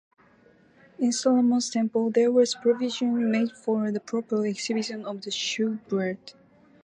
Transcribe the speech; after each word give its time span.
In 0.97 1.11
Solomon's 1.11 1.69
Temple, 1.69 2.09
there 2.09 2.31
was 2.31 2.55
provision 2.55 3.29
made 3.29 3.51
for 3.51 3.91
the 3.91 3.99
proper 3.99 4.47
exhibition 4.47 5.05
of 5.05 5.21
the 5.21 5.29
shewbread. 5.29 6.33